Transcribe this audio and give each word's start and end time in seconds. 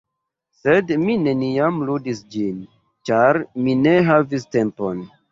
sed 0.59 0.91
mi 1.01 1.17
neniam 1.25 1.75
ludis 1.89 2.21
ĝin, 2.35 2.63
ĉar 3.09 3.39
mi 3.67 3.75
ne 3.83 3.93
havis 4.07 4.49
tempon. 4.57 5.05